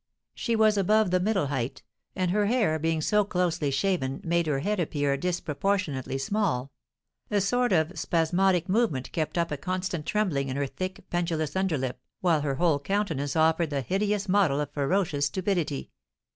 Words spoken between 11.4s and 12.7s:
under lip, while her